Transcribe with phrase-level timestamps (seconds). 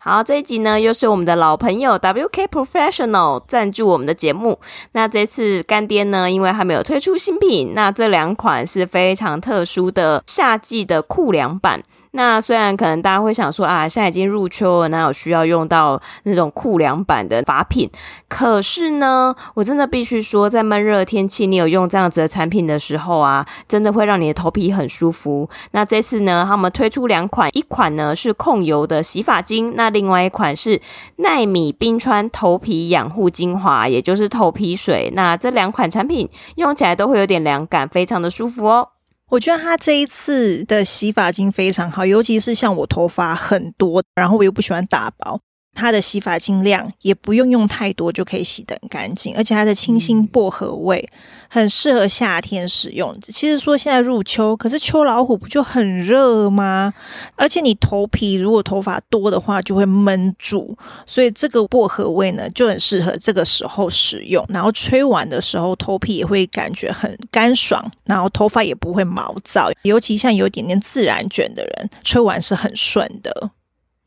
[0.00, 4.60] 好，这一集呢，又是我们的老朋友 WK Professional 赞助我们的节目。
[4.92, 11.82] 那这次干爹呢，因为还没有推出新品，那这两款是非常特殊的夏季的酷凉版。
[12.18, 17.88] 那虽然可能大家会想说啊，现在已经入秋了，哪有需要用到那种酷凉版的发品？
[18.28, 25.48] 可是呢，我真的必须说，在闷热天气，你有用这样子的产品的时候啊，真的会让你的头皮很舒服。
[25.70, 30.82] 那这次呢，他们推出两款，一款呢是控油的洗发精，那另外一款是
[31.18, 35.12] 奈米冰川头皮养护精华，也就是头皮水。
[35.14, 38.88] 那这两款产品用起来都会有点凉感，非常的舒服哦。
[39.30, 45.38] 我觉得他这一次的洗发精非常好，尤其是像我头发很多，然后我又不喜欢打薄。
[45.78, 51.08] 它的洗发精量也不用用太多就可以洗得很干净，而且它的清新薄荷味
[51.48, 53.16] 很适合夏天使用。
[53.20, 56.92] 其实说现在入秋，可是秋老虎不就很热吗？
[57.36, 64.44] 而且你头皮如果头发多的话，就会闷住，所以这个薄荷味呢就很适合这个时候使用。
[64.48, 73.50] 然后吹完的时候，头皮也会感觉很干爽，然后头发也不会毛躁，尤其像有点点自然卷的人，吹完是很顺的。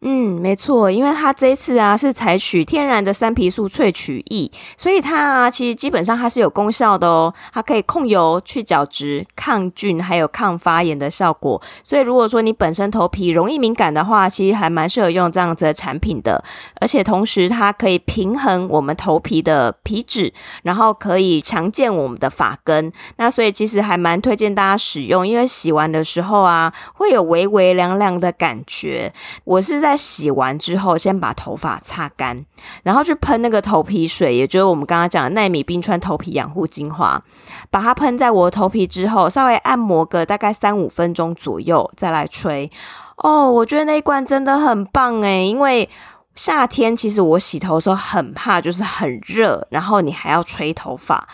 [0.03, 11.61] 嗯，没错，因为它这一次啊是采取天然的山皮素萃取液，所以它啊其实基本上它是有功效的哦，它可以控油、去角质、抗菌，还有抗发炎的效果。
[11.83, 16.43] 所以如果说你本身头皮容易敏感的话，其实还蛮适合用这样子的产品的。
[16.79, 22.91] 而且同时它可以平衡我们头皮的皮脂，然后可以强健我们的发根。
[23.17, 29.13] 那所以其实还蛮推荐大家使用，因为洗完的时候啊会有微微凉凉的感觉。
[29.43, 29.90] 我是在。
[29.91, 32.45] 在洗完之后，先把头发擦干，
[32.83, 37.21] 然后去喷那个头皮水，也就是我们刚刚讲的奈米冰川头皮养护精华，
[37.69, 42.71] 把它喷在我的头皮之后，稍微按摩个大概三五分钟左右，再来吹。
[43.17, 45.87] 哦，我觉得那一罐真的很棒诶，因为
[46.35, 51.27] 夏天其实我洗头的时候很怕，就是很热，然后你还要吹头发。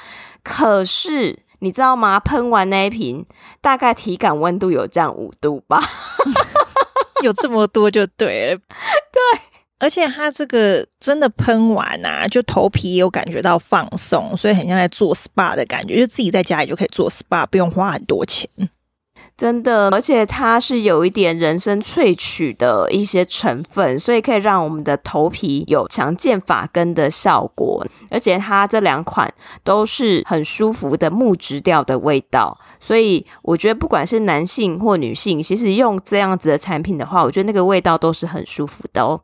[0.43, 2.19] 可是你知道吗？
[2.19, 3.25] 喷完那一瓶，
[3.61, 5.79] 大概体感温度有降五度吧。
[7.23, 8.57] 有这么多就对了，
[9.11, 9.41] 对，
[9.79, 18.49] 而且它这个真的喷完啊，就头皮也有感觉到放松，所以很像在做 SPA 的感觉，就自己在家里就可以做 SPA，不用花很多钱。
[19.37, 27.85] 真的，而且它是有一点人参萃取的一些成分，所以可以让我们的头皮有强健发根的效果。
[28.09, 29.31] 而且它这两款
[29.63, 39.21] 都是很舒服的木质调的味道，所以我觉得不管是男性或女性，其实用这样子的产品的话，我觉得那个味道都是很舒服的哦。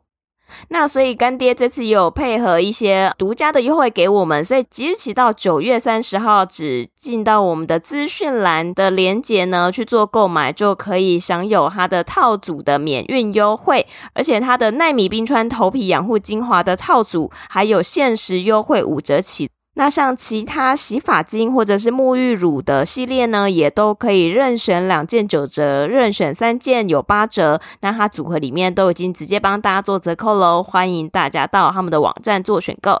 [0.68, 19.50] 那所以干爹这次也有配合一些独家的优惠给我们，所以即日起到九月三十号，只进到我们的资讯栏的链接呢去做购买，就可以享有它的套组的免运优惠，而且它的奈米冰川头皮养护精华的套组还有限时优惠五折起。
[19.76, 27.60] 那像其他洗发精或者是沐浴乳的系列呢，也都可以任选两件九折，任选三件有八折。
[27.80, 33.00] 那它组合里面都已经直接帮大家做折扣喽，欢迎大家到他们的网站做选购。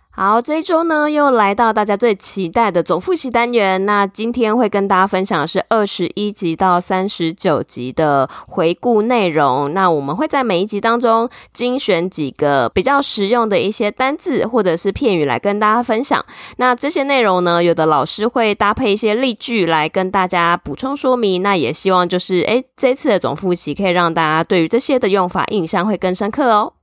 [0.23, 3.83] 好，这一周呢，又来到大家最期待的总复习单元。
[3.87, 9.73] 那今天会跟大家分享的是二十一集到三十九集的回顾内容。
[9.73, 16.23] 那我们会在每一集当中精选几个比较实用的一些单字或者是片语来跟大家分享。
[16.57, 21.41] 那这些内容呢，有的老师会搭配一些例句来跟大家补充说明。
[21.41, 26.73] 那也希望就是，诶，这次的总复习可以让大家对于这些的用法印象会更深刻哦。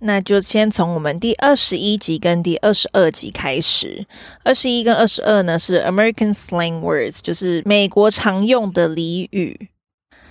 [0.00, 4.06] 那就先从我们第二十一集跟第二十二集开始。
[4.44, 9.70] 二十一跟二十二呢是 American slang words，就是美国常用的俚语。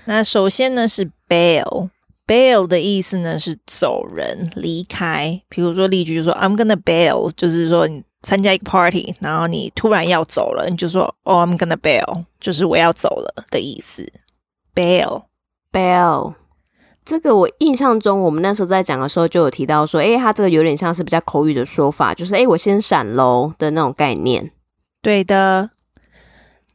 [0.05, 5.41] 那首先呢是 bail，bail 的意思呢是走人、离开。
[5.49, 14.09] 比如说例句就说 I'm gonna bail，就是说你参加一个 party，然后你突然要走了，你就说 Oh I'm gonna bail，就是我要走了的意思。
[14.73, 16.35] bail，bail。
[17.07, 24.51] 这个我印象中，我们那时候在讲的时候就有提到说，诶，他这个有点像是比较口语的说法，就是诶，我先闪喽的那种概念。
[25.01, 25.69] 对的。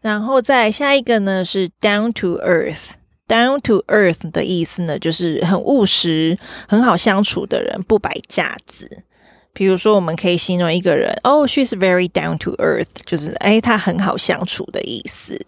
[0.01, 2.93] 然后再下一个呢是 down to earth。
[3.29, 9.05] Down to earth 的意思呢，就是很务实、很好相处的人，不摆架子。
[9.53, 15.39] 比如说，我们可以形容一个人，Oh, she is very down to earth，就是哎，她很好相处的意思。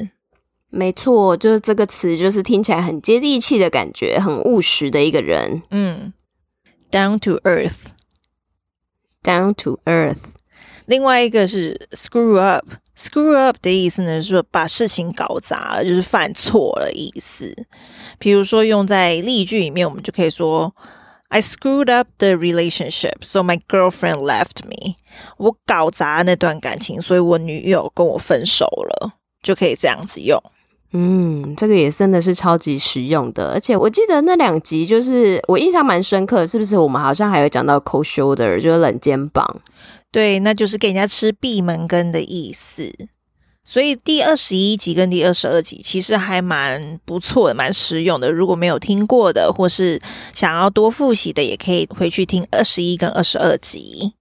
[0.74, 5.62] 没错，就是这个词，就是听起来很接地气的感觉，很务实的一个人。
[5.70, 6.12] 嗯
[6.90, 10.34] ，down to earth，down to earth。
[10.86, 17.54] 另外一个是 screw up，screw up 的意思呢，是说把事情搞砸了，就是犯错了意思。
[18.18, 20.74] 比如说用在例句里面，我们就可以说。
[21.28, 24.94] I screwed up the relationship, so my girlfriend left me.
[25.38, 30.40] 我搞砸那段感情，所以我女友跟我分手了，就可以这样子用。
[30.96, 36.78] 嗯，这个也真的是超级实用的，而且我记得那两集就是我印象蛮深刻，是不是？
[36.78, 39.44] 我们好像还有讲到 cold shoulder，就是冷肩膀。
[40.12, 42.92] 对，那就是给人家吃闭门羹的意思。
[43.64, 48.30] 所以第二十一集跟第二十二集其实还蛮不错的，蛮实用的。
[48.30, 50.00] 如果没有听过的，或是
[50.32, 54.12] 想要多复习的，也可以回去听二十一跟二十二集。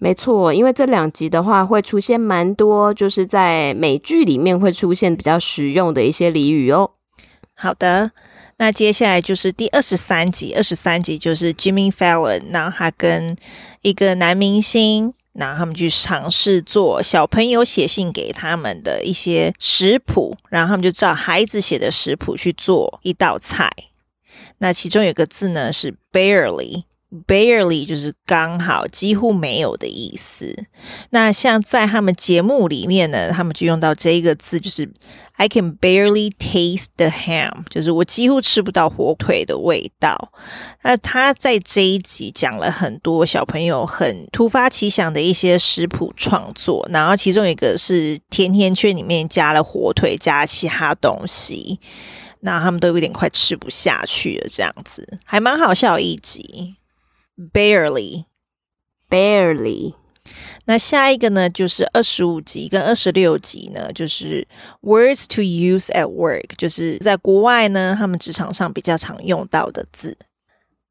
[0.00, 6.90] 没错，因为这两集的话会出现蛮多，就是在美剧里面会出现比较实用的一些俚语哦。
[7.54, 8.10] 好的，
[8.56, 13.36] 那接下来就是第二十三集，二十三集就是 Jimmy Fallon，然后他跟
[13.82, 15.14] 一个男明星。
[15.32, 23.70] 然后他们去尝试做小朋友写信给他们的一些食谱，然后他们就照孩子写的食谱去做一道菜。
[24.58, 26.82] 那其中有个字呢是 barely
[27.26, 30.66] barely 就是刚好，几乎没有的意思。
[31.10, 34.90] 那像在他们节目里面呢，他们就用到这一个字，就是
[35.34, 40.32] I can barely taste the ham，就是我几乎吃不到火腿的味道。
[40.82, 51.80] 那他在这一集讲了很多小朋友很突发奇想的一些食谱创作，然后其中一个是甜甜圈里面加了火腿，加其他东西，
[52.40, 56.76] 那他们都有点快吃不下去了，这样子还蛮好笑一集。
[57.52, 59.94] Barely，barely。
[60.66, 64.46] 那下一个呢，就是二十五集跟二十六集呢，就是
[64.82, 70.16] words to use at work，就是在国外呢，他们职场上比较常用到的字。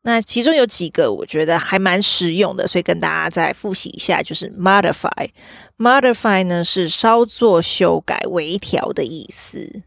[0.01, 5.29] 那其中有几个我觉得还蛮实用的，所以跟大家再复习一下，就是 modify。
[5.77, 9.83] modify 呢是稍作修改、微调的意思。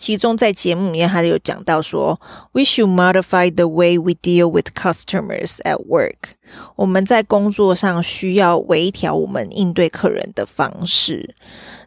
[0.00, 2.18] 其中在节目里面，他有讲到说
[2.52, 6.32] ，We should modify the way we deal with customers at work。
[6.74, 11.34] 我们在工作上需要微调我们应对客人的方式。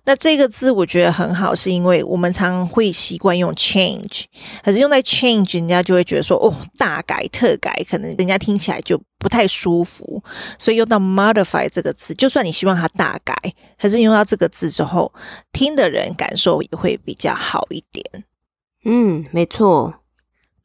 [0.06, 4.26] 那这个字我觉得很好，是因为我们常会习惯用 change，
[4.62, 10.22] 可是用在 change，人家就会觉得说，哦，大改特改，可能人家听起来就不太舒服。
[10.60, 13.34] 所以用到 modify 这个词，就算你希望它大改，
[13.80, 15.14] 可是用到这个字之后，
[15.54, 18.26] 听的人感受也会比较好一点。
[18.84, 20.02] 嗯，没错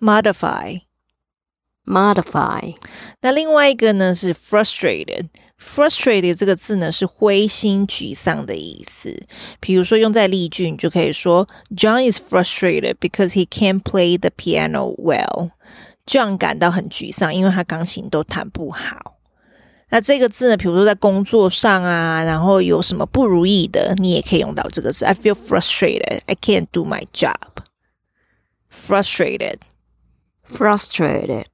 [0.00, 2.74] ，modify，modify。
[3.20, 5.28] 那另外一个呢是 frustrated。
[5.60, 9.26] Frustrated 这个字呢是灰心沮丧的意思。
[9.60, 15.50] 比如说用在例句，你就可以说 John is frustrated because he can't play the piano well.
[16.06, 19.16] John 感到很沮丧，因为他钢琴都弹不好。
[19.90, 25.04] 那这个字呢，比如说在工作上啊，然后有什么不如意的，你也可以用到这个字。
[25.04, 26.20] I feel frustrated.
[26.26, 27.64] I can't do my job.
[28.70, 29.58] Frustrated.
[30.46, 31.46] Frustrated.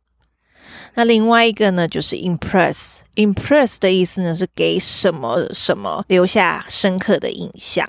[0.95, 2.99] 那另外一个呢，就是 impress。
[3.17, 7.89] impress 的意思呢，是给什么什么留下深刻的印象。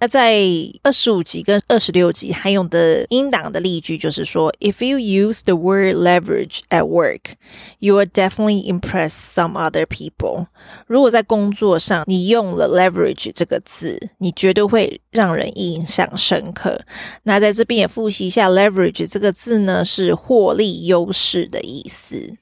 [0.00, 0.44] 那在
[0.82, 7.32] 二十五集跟二十六集还用的英档的例句就是说，If you use the word leverage at work,
[7.78, 10.48] you will definitely impress some other people。
[10.86, 16.78] 如果在工作上你用了 leverage 这个字，你绝对会让人印象深刻。
[17.22, 22.36] 那在这边也复习一下 leverage 这个字呢，是获利优势的意思。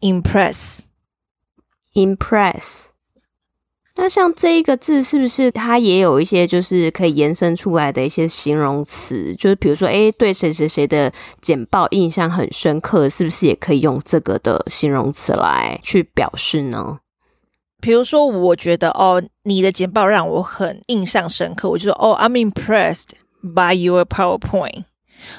[0.00, 2.86] Impress，impress。
[3.97, 9.33] 那像这一个字，是不是它也有一些就是可以延伸出来的一些形容词？
[9.35, 16.99] 就是比如说，诶，对谁谁谁的简报印象很深刻，是不是也可以用这个的形容词来去表示呢？
[17.79, 23.11] 比如说，我觉得哦，你的简报让我很印象深刻，我就说哦，I'm impressed
[23.41, 24.83] by your PowerPoint。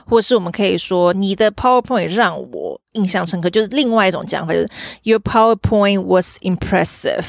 [0.07, 4.71] 或是我们可以说，你的 PowerPoint 让我印象深刻，就是另外一种讲法，就是
[5.03, 7.25] Your PowerPoint was impressive。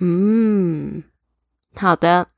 [0.00, 1.02] 嗯，
[1.76, 2.28] 好的。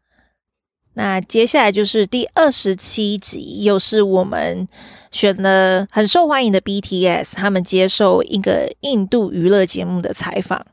[0.94, 4.68] 那接下来就是第二十七集，又是我们
[5.10, 10.66] 选了很受欢迎的 BTS，他们接受一个印度娱乐节目的采访。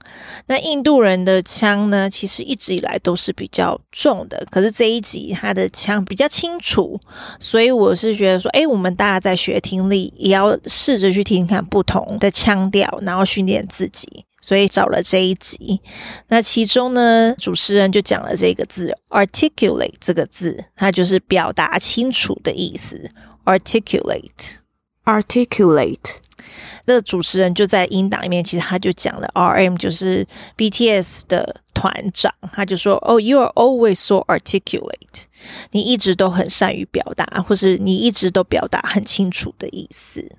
[0.48, 7.00] 那印度人的腔呢，其实一直以来都是比较重的，可是这一集他的腔比较清楚，
[7.40, 14.26] 所以我是觉得说，哎，我们大家在学听力，也要试着去听看不同的腔调，然后训练自己。
[14.50, 15.80] 所以找了这一集，
[16.30, 23.12] 那其中呢，主持人就讲了这个字 “articulate” 这个字，它就是表达清楚的意思。
[23.46, 26.16] articulate，articulate。
[26.88, 30.26] 那主持人就在音档里面，其实他就讲了，RM 就是
[30.58, 35.26] BTS 的团长，他就说：“哦，you are always so articulate，
[35.74, 40.38] 你一直都很善于表达，或是你一直都表达很清楚的意思。”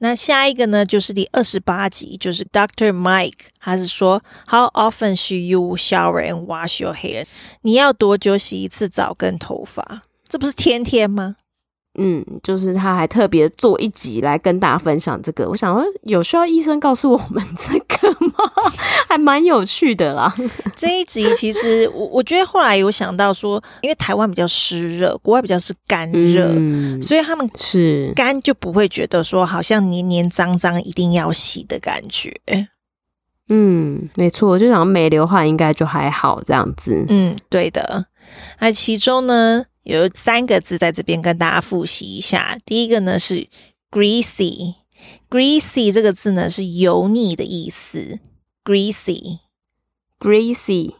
[0.00, 7.26] 那下一个呢，就是第二十八集，就是 Doctor Mike，他是说，How often should you shower and wash your hair？
[7.62, 10.02] 你要多久洗一次澡跟头发？
[10.28, 11.36] 这不是天天吗？
[11.98, 15.48] 嗯，就是他还特别做一集来跟大家分享这个。
[15.48, 18.32] 我想说，有需要医生告诉我们这个吗？
[19.08, 20.32] 还蛮有趣的啦。
[20.76, 32.32] 这一集其实我我觉得后来有想到说，因为台湾比较湿热，国外比较是干热，嗯、所以他们是干就不会觉得说好像黏黏脏脏一定要洗的感觉。
[33.48, 37.04] 嗯，没错，我就想没流汗应该就还好这样子。
[37.08, 38.04] 嗯，对的。
[38.60, 42.58] 那其中呢，有三个字在这边跟大家复习一下。
[42.66, 43.46] 第一个呢是
[43.90, 48.18] greasy，greasy 这个字呢是油腻的意思。
[48.62, 50.92] greasy，greasy，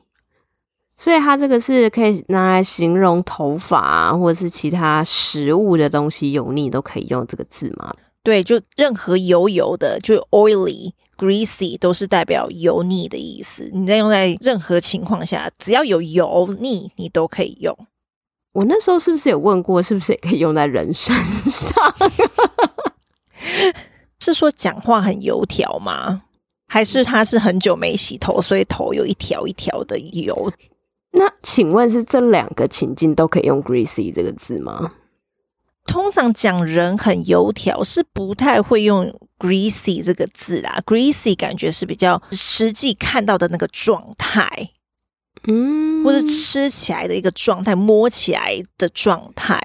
[0.97, 7.93] 所以它这个是可以拿来形容头发啊，或者是其他食物的东西油腻都可以用这个字吗？
[8.23, 13.71] 对，就任何油油的，就 oily，greasy 都是代表油腻的意思。
[13.75, 17.77] 你在用在任何情况下，只要有油腻，你都可以用。
[18.53, 21.83] 我那时候是不是有问过，是不是也可以用在人身上？
[24.21, 26.23] 是说讲话很油条吗？
[26.67, 30.53] 还是他是很久没洗头，所以头有一条一条的油？
[31.13, 34.93] 那请问是这两个情境都可以用 greasy 这个字吗？
[35.87, 44.73] 通常讲人很油条是不太会用 greasy 这个字啊，greasy 感觉是比较实际看到的那个状态。
[45.47, 49.61] 嗯，或是吃起来的一个状态，摸起来的状态。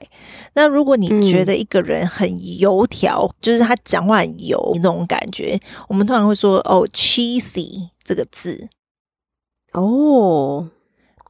[0.54, 8.70] 那如果你觉得一个人很油条，嗯、就是他讲话很油那种感觉，我们通常会说哦，cheesy 这个字。
[9.72, 10.70] 哦，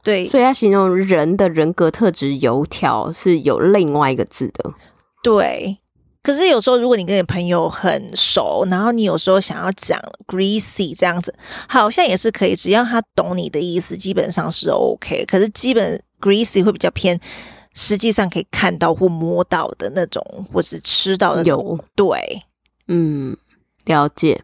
[0.02, 4.74] 对，所以他形容人的人格特质油条是有另外一个字的。
[5.22, 5.78] 对。
[6.24, 11.34] 可是有时候，如果你跟你朋友很熟，然后你有时候想要讲 greasy 这样子，
[11.68, 15.26] 好像也是可以，只要他懂你的意思，基本上是 OK。
[15.26, 17.20] 可是基本 greasy 会比较偏，
[17.74, 21.62] 实际上可以看到或摸到的那种，或是吃到的那种。
[21.62, 22.42] 有对，
[22.88, 23.36] 嗯，
[23.84, 24.42] 了解。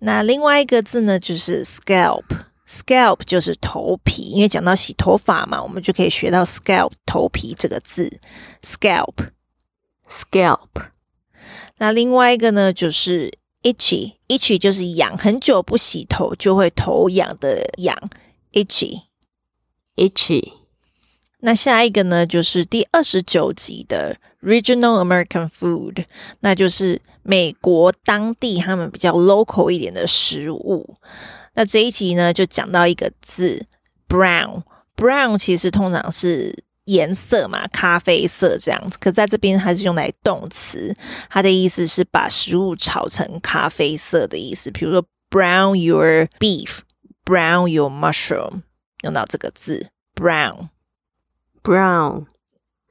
[0.00, 8.20] 那另外一个字呢，就是 scalp，scalp 就是头皮，因为讲到洗头发嘛，我们就可以学到 scalp 头皮这个字
[8.62, 9.14] ，scalp，scalp。
[10.10, 10.68] Scalp
[11.78, 13.30] 那另外一个呢，就是
[13.62, 17.96] itchy，itchy 就是痒，很久不洗头就会头痒的痒
[18.52, 20.52] ，itchy，itchy。
[21.40, 26.06] 那下一个呢，就是第二十九集的 Regional American Food，
[26.40, 30.96] 那就是美国当地他们比较 local 一点的食物。
[31.54, 33.66] 那这一集呢，就讲到一个字
[34.08, 36.64] brown，brown 其实通常是。
[36.86, 40.96] 颜色嘛，咖啡色这样子，可在这边还是用来动词，
[41.28, 44.70] 它的意思是把食物炒成咖啡色的意思。
[44.70, 48.62] 比如说，brown your beef，brown your mushroom，
[49.02, 52.26] 用到这个字，brown，brown。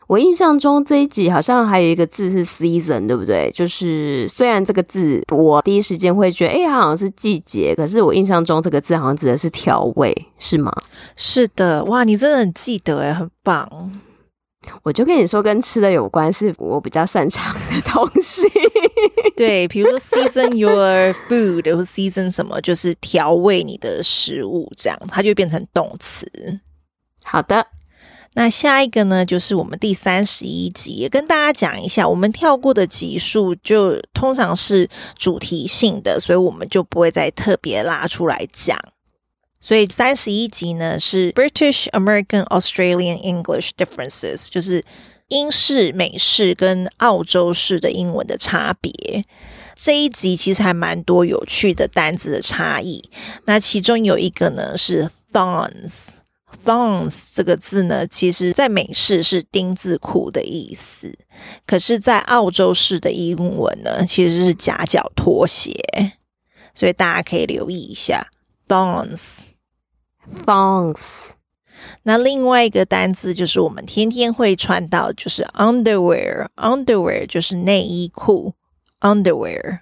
[0.08, 3.52] 我印象中这一集好像还有一个字是 season，对不对？
[3.52, 10.72] 就是虽然这个字我第一时间会觉得，哎、欸，它好像是季节，可是我印象中这个字好像指的是调味，是吗？
[11.16, 14.00] 是的，哇，你真的很记得哎，很棒。
[14.82, 18.48] 我就跟你说，跟吃的有关，是我比较擅长的东西。
[19.36, 26.28] 对， 比如说 season your food，或 season 什么，就是调味你的食物，这样它就变成动词。
[27.24, 27.68] 好的。
[28.38, 38.78] 那下一个呢，就是我们第三十一集，也跟大家讲一下，我们跳过的集数就通常是主题性的，所以我们就不会再特别拉出来讲。
[39.62, 44.84] 所以三十一集呢是 British American Australian English Differences，就是
[45.30, 49.24] 英式、美式跟澳洲式的英文的差别。
[49.76, 53.10] 这一集其实还蛮多有趣的单字的差异。
[53.46, 56.16] 那其中有一个呢是 thorns。
[56.66, 61.14] Thongs 这个字呢，其实在美式是丁字裤的意思，
[61.66, 65.72] 可是，在澳洲式的英文呢，其实是夹脚拖鞋，
[66.74, 68.28] 所以大家可以留意一下
[68.68, 69.50] thongs。
[70.44, 71.30] thongs。
[72.04, 76.48] 那另外一个单字就是我们天天会穿到，就是 underwear。
[76.56, 78.54] underwear 就是内衣裤
[79.02, 79.82] ，underwear。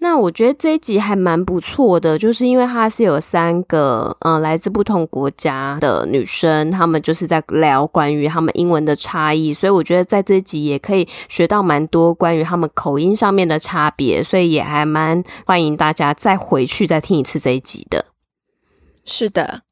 [0.00, 18.06] 那我觉得这一集还蛮不错的，就是因为它是有三个嗯、来自不同国家的女生，她们就是在聊关于她们英文的差异，所以我觉得在这一集也可以学到蛮多关于她们口音上面的差别，所以也还蛮欢迎大家再回去再听一次这一集的。
[19.04, 19.62] 是的。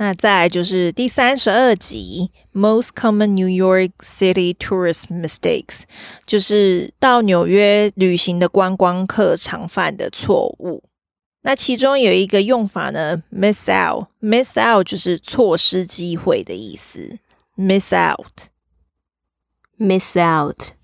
[0.00, 5.82] 那再来就是第三十二集，Most Common New York City Tourist Mistakes，
[6.24, 10.84] 就是到纽约旅行的观光客常犯的错误。
[11.42, 17.18] 那其中有一个用法呢，miss out，miss out 就是错失机会的意思
[17.56, 20.77] ，miss out，miss out。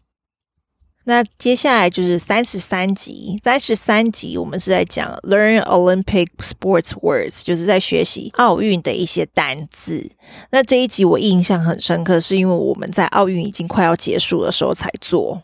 [1.04, 10.11] 那接下来就是三十三集，三十三集我们是在讲 Learn Olympic Sports Words，就是在学习奥运的一些单字。
[10.50, 15.42] 那这一集我印象很深刻，是因为我们在奥运已经快要结束的时候才做。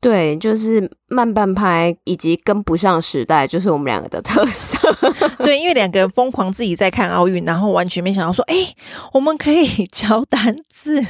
[0.00, 4.76] 对，就是慢半拍以及跟不上时代，就是我们两个的特色。
[5.44, 8.74] 对，因为两个人疯狂自己在看奥运，然后完全没想到说，哎，
[9.12, 11.04] 我们可以教单字。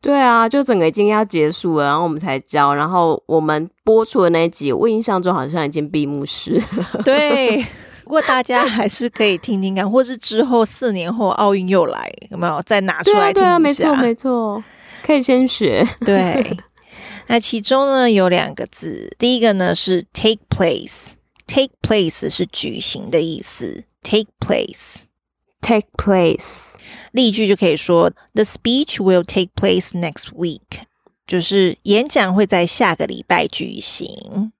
[0.00, 7.02] 对啊，就整个已经要结束了，然后我们才教，然后我们播出的那一集，我印象中好像已经闭幕式了。
[7.04, 7.64] 对，
[8.04, 13.50] 不过大家还是可以听听看，或是之后四年后奥运又来，有没有再拿出来听一下？
[13.50, 14.62] 对啊，没错没错，
[15.02, 15.84] 可以先学。
[16.06, 16.56] 对，
[17.26, 26.77] 那其中呢有两个字，第一个呢是 take place，take place 是举行的意思，take place，take place。
[27.17, 30.83] 例句就可以说，The speech will take place next week，
[31.25, 34.51] 就是演讲会在下个礼拜举行。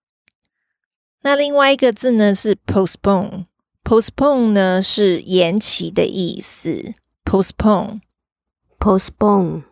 [1.22, 9.64] 那另外一个字呢是 postpone，postpone 呢是延期的意思，postpone，postpone。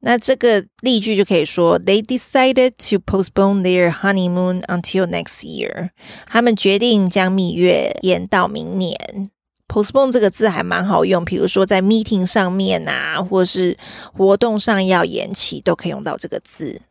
[0.00, 5.90] 那这个例句就可以说，They decided to postpone their honeymoon until next year，
[6.28, 8.96] 他们决定将蜜月延到明年。
[9.73, 13.75] Postpone 这个字还蛮好用，比如说在 meeting 上面啊，或是
[14.15, 16.81] 活动上要延期，都可以用到这个字。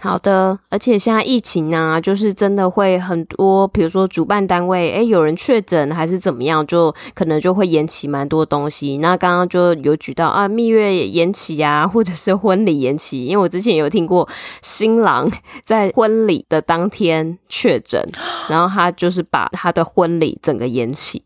[0.00, 8.98] 好的，而且现在疫情啊，就是真的会很多，比如说主办单位，诶，有人确诊还是怎么样，就可能就会延期蛮多东西。
[8.98, 14.28] 那刚刚就有举到啊，蜜月延期啊，或者是婚礼延期，因为我之前有听过
[14.60, 15.30] 新郎
[15.62, 18.04] 在婚礼的当天确诊，
[18.48, 21.22] 然后他就是把他的婚礼整个延期。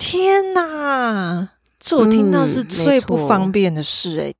[0.00, 4.34] 天哪，这我听到是最不方便的事哎、欸嗯、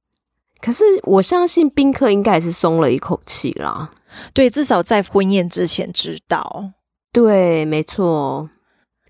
[0.61, 3.91] 可是我相信宾客应该也是松了一口气啦。
[4.33, 6.73] 对，至少在婚宴之前知道。
[7.13, 8.49] 对，没错。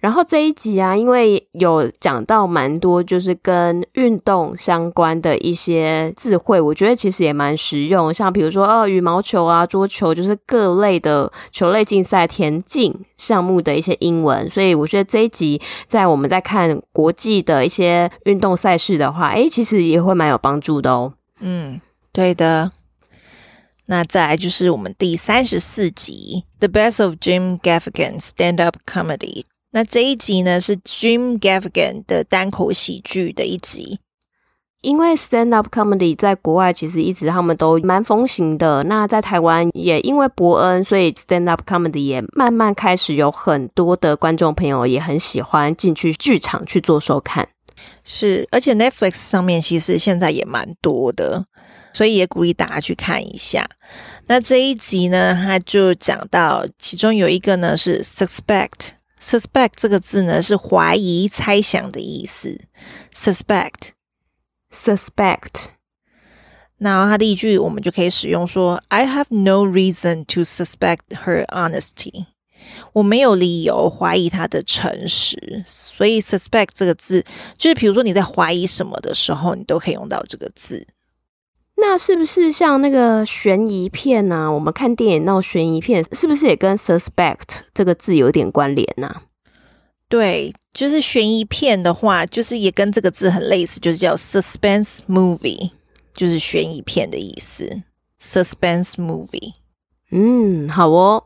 [0.01, 8.13] 然后这一集啊，因为有讲到蛮多，就是跟运动相关的一些词汇，我觉得其实也蛮实用。
[8.13, 14.49] 像比如说，哦，羽毛球啊、桌球，就是各类的球类竞赛、田径项目的一些英文。
[14.49, 21.13] 所以我觉得这一集在我们在看国际的一些运动赛事的话，诶，其实也会蛮有帮助的哦。
[21.41, 21.79] 嗯，
[22.11, 22.71] 对的。
[23.85, 29.43] 那再来就是我们第三十四集《The Best of Jim Gaffigan Stand Up Comedy》。
[29.73, 34.01] 那这一集呢，是 Jim Gaffigan 的单口喜剧的一集，
[34.81, 38.83] 因为 stand up comedy 在国外其实一直他们都蛮风行的。
[38.85, 47.49] 那在台湾也因为伯恩，所以 stand up comedy 也慢慢开始有很多的观众朋友也很喜欢进去剧场去做收看。
[48.03, 51.47] 是，而且 Netflix 上面其实现在也蛮多的，
[51.93, 53.65] 所以也鼓励大家去看一下。
[54.27, 59.00] 那这一集呢，他就讲到其中有一个呢是 suspect。
[59.21, 62.59] Suspect 这个字呢，是怀疑、猜想的意思。
[63.15, 65.67] Suspect，suspect。
[66.79, 72.25] 那它的一句我们就可以使用说：“I have no reason to suspect her honesty。”
[72.95, 75.63] 我没有理由怀疑她的诚实。
[75.67, 77.23] 所以 suspect 这个字，
[77.59, 80.87] 就是比如说你在怀疑什么的时候，你都可以用到这个字。
[81.81, 84.53] 那是不是像那个悬疑片呢、啊？
[84.53, 89.23] 我们看电影那种悬疑片，是不是也跟 suspect 这个字有点关联呢、啊？
[90.09, 95.71] 对，就是悬疑片的话，就是也跟这个字很类似，就是叫 suspense movie，
[96.13, 97.83] 就是悬疑片的意思。
[98.21, 99.55] suspense movie。
[100.11, 101.25] 嗯，好哦。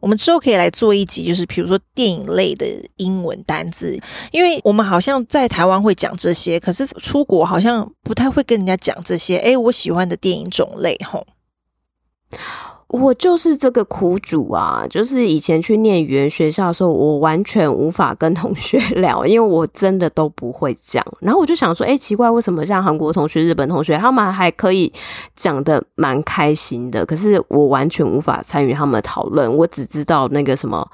[0.00, 2.66] 我们之后可以来做一集，就是比如说电影类的
[2.96, 3.98] 英文单字，
[4.30, 9.38] 因为我们好像在台湾会讲这些，可是出国好像不太会跟人家讲这些。
[9.38, 11.26] 哎，我喜欢的电影种类，吼。
[12.92, 14.84] 我就是这个苦主啊！
[14.88, 21.02] 就是以前去念语言学校的时候，我完全无法跟同学 聊，因为我真的都不会讲。
[21.18, 24.92] 然后我就想说，哎，奇怪，为什么像韩国同学、日本同学，他们还可以
[25.34, 27.06] 讲的蛮开心的？
[27.06, 29.50] 可是我完全无法参与他们的讨论。
[29.56, 30.86] 我只知道那个什么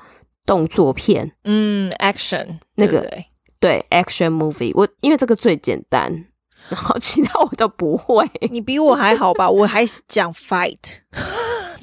[0.46, 3.26] 动作片，嗯，action 那个对，
[3.58, 4.70] 对，action movie。
[4.74, 6.26] 我因为这个最简单，
[6.68, 8.24] 然后其他我都不会。
[8.52, 9.50] 你比我还好吧？
[9.50, 11.00] 我还讲 fight。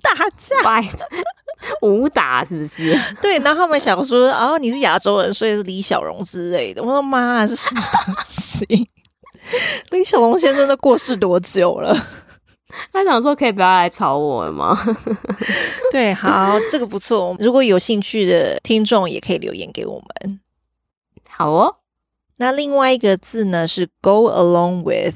[0.05, 0.55] 打架
[1.81, 2.95] 武打是不是？
[3.21, 6.81] 对，然后他们想说，哦，你是亚洲人，所以是李小龙之类的。
[6.83, 8.65] 我说妈，这是什么东西？
[9.91, 11.95] 李小龙先生都过世多久了？
[12.91, 14.77] 他想说，可以不要来吵我了吗？
[15.91, 17.35] 对，好，这个不错。
[17.39, 20.39] 如果有兴趣的听众，也可以留言给我们。
[21.29, 21.77] 好哦。
[22.37, 25.15] 那另外一个字呢，是 go along with。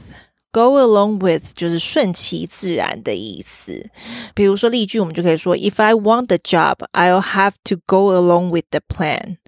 [0.52, 3.90] Go along with 就是顺其自然的意思。
[4.34, 9.38] 比如说例句，我们就可以说：If I want the job, I'll have to go along with the plan。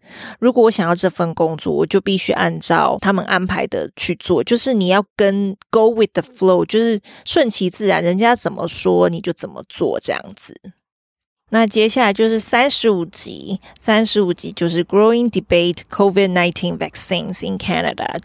[0.41, 4.43] 如果我想要这份工作，我就必须按照他们安排的去做。
[4.43, 10.61] 就是你要跟 go with the flow，就是顺其自然，人家怎么说你就怎么做这样子。
[11.51, 18.19] 那接下来就是三十五集，三十五集就是 Growing debate COVID-19 vaccines in Canada。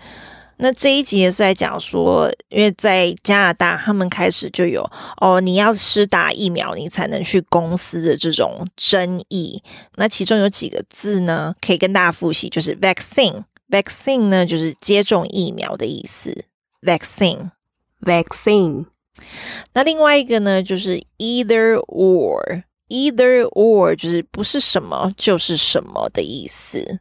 [0.59, 4.89] 那这一集也是在讲说，因为在加拿大，他们开始就有
[5.21, 9.63] 哦，你要施打疫苗，你才能去公司的这种争议。
[9.97, 13.45] 那其中有几个字呢，可以跟大家复习，就是 vaccine。
[13.69, 16.47] vaccine 呢，就是接种疫苗的意思。
[16.83, 18.87] vaccine，vaccine。
[19.73, 22.65] 那另外一个呢，就是 either or。
[22.89, 27.01] either or 就是不是什么就是什么的意思。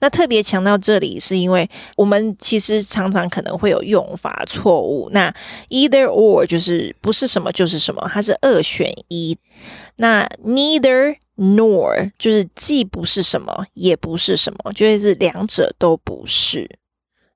[0.00, 5.08] 那特别强调这里，是因为我们其实常常可能会有用法错误。
[5.12, 5.34] 那
[5.68, 9.36] either or 就是不是什么就是什么，它是二选一。
[9.96, 16.78] 那 neither nor 就是既不是什么，也不是什么，就是两者都不是。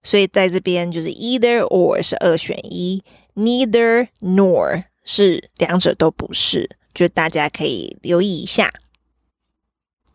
[0.02, 3.02] 所以在这边就是 either or 是二选一
[3.34, 8.72] ，neither nor 是两者都不是，就大家可以留意一下。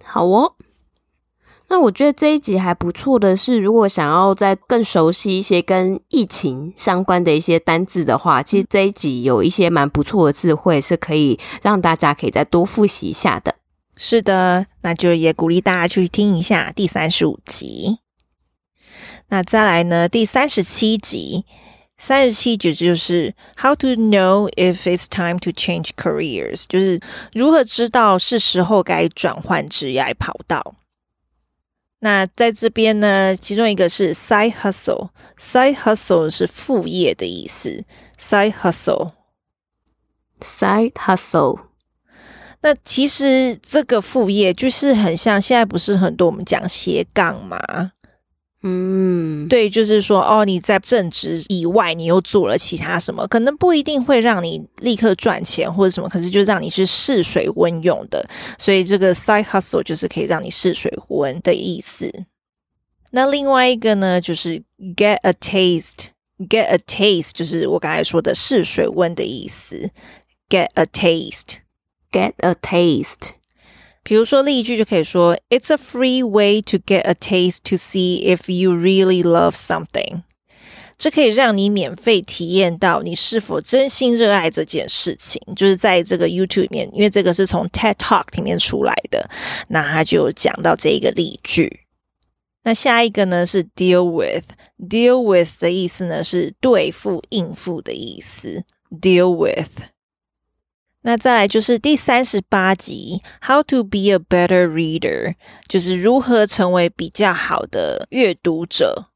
[0.03, 0.55] 好哦。
[1.71, 13.55] 那我觉得这一集还不错的是，如果想要再更熟悉一些跟疫情相关的一些单字的话，其实这一集有一些蛮不错的智慧，是可以让大家可以再多复习一下的。
[13.95, 17.99] 是的，那就也鼓励大家去听一下第三十五集。
[19.29, 21.45] 那再来呢，第三十七集，
[21.97, 26.99] 三十七集就是 How to know if it's time to change careers，就是
[27.31, 30.75] 如何知道是时候该转换职业跑道。
[32.03, 37.83] 那在这边呢，其中一个是 side hustle，side hustle 是副业的意思
[38.19, 39.13] ，side hustle，side
[40.93, 41.59] hustle。
[42.63, 47.59] 那其实这个副业就是很像现在不是很多我们讲斜杠吗？
[48.63, 58.23] 嗯，对，就是说，哦，你在正职以外，你又做了其他什么，可能不一定会让你立刻赚钱或者什么，可是就让你是试水温用的，
[58.59, 62.25] 所以这个 side hustle 就是可以让你试水温的意思。
[63.09, 64.61] 那另外一个呢，就是
[64.95, 69.89] get a taste，get a taste 就是我刚才说的试水温的意思
[70.47, 73.31] ，get a taste，get a taste。
[74.03, 80.23] 比如说例句就可以说，It's a free way to get a taste to see if you really love something。
[80.97, 85.41] 这可以让你免费体验到你是否真心热爱这件事情。
[85.55, 89.27] 就是在这个 YouTube 里面，因为这个是从 TED Talk 里面出来的，
[89.67, 91.81] 那他就讲到这一个例句。
[92.63, 98.63] 那下一个呢是 deal with，deal with 的意思呢是对付、应付的意思
[99.01, 99.90] ，deal with。
[101.03, 105.35] 那再来就是第三十八集，How to be a better reader，
[105.67, 109.10] 就是如何成为比较好的阅读者。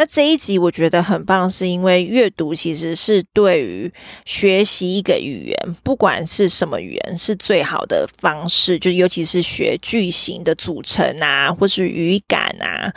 [0.00, 3.92] 那这一集我觉得很棒，是因为阅读其实是对于
[4.24, 8.78] 学习一个语言，不管是什么语言，是最好的方式。
[8.78, 12.90] 就尤其是学句型的组成啊，或是语感啊。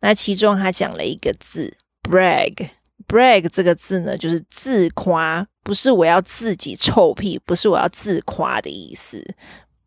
[0.01, 2.69] 那其中他讲了一个字 brag。
[3.08, 9.25] brag 这个字呢，就是自夸，不是我要自己臭屁，不是我要自夸的意思。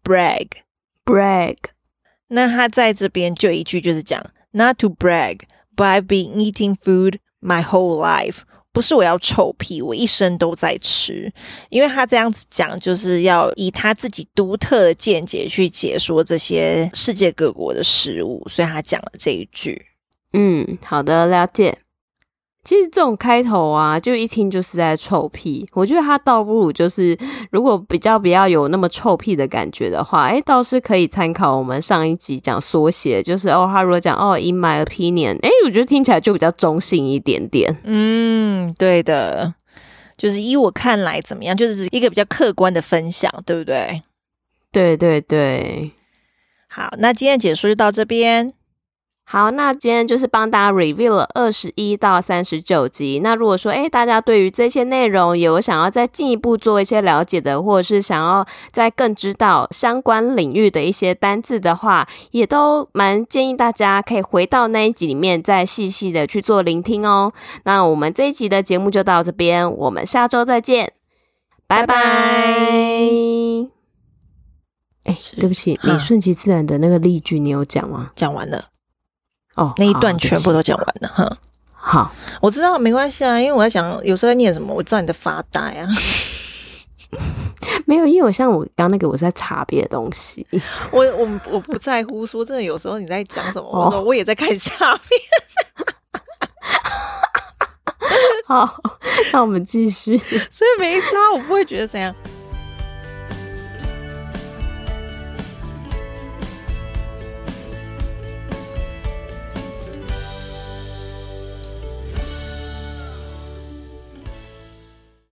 [0.02, 1.56] brag，brag。
[2.28, 4.88] 那他在这边就一句就是讲，not to
[5.80, 8.40] but I've been eating food my whole life。
[8.72, 11.32] 不是我要臭屁，我一生都在吃。
[11.70, 19.86] 因为他这样子讲，就是要以他自己独特的见解去解说这些世界各国的食物，所以他讲了这一句。
[20.34, 21.78] 嗯，好的，了解。
[22.62, 25.66] 其实这种开头啊，就一听就是在臭屁。
[25.72, 27.16] 我觉得他倒不如就是，
[27.50, 37.74] 如果比较比较有那么臭屁的感觉的话，诶，倒是可以参考我们上一集讲缩写，就是哦，他如果讲哦，in my opinion，诶，我觉得听起来就比较中性一点点。
[37.84, 39.54] 嗯，对的，
[40.18, 44.02] 就是依我看来怎么样，就是一个比较客观的分享，对不对？
[44.70, 45.92] 对对对。
[46.68, 48.52] 好，那今天的解说就到这边。
[49.32, 53.20] 好，那今天就是帮大家 review 了二十一到三十九集。
[53.22, 67.32] 那如果说，诶，大家对于这些内容有想要再进一步做一些了解的，或者是想要再更知道相关领域的一些单字的话，也都蛮建议大家可以回到那一集里面再细细的去做聆听哦。
[67.62, 70.92] 那我们这一集的节目就到这边，我们下周再见，
[71.68, 71.94] 拜拜。
[71.94, 73.70] 诶，
[75.38, 78.10] 对不起，你顺其自然的那个例句你有讲吗？
[78.16, 78.64] 讲完了。
[79.60, 81.36] 哦，那一段全部都讲完了，哈。
[81.72, 85.86] 好，我知道没关系啊，因为我在想，有时候在念什么，我知道你在发呆啊。
[87.84, 90.46] 没有，因为我像我刚那个，我是在查别的东西。
[90.90, 95.00] 我我我不在乎，说真的，有时候你在讲什么，我说我也在看下面。
[98.46, 98.80] 好，
[99.32, 100.16] 那我们继续。
[100.50, 102.14] 所以没差，我不会觉得怎样。